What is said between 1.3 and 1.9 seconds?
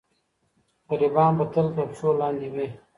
به تل تر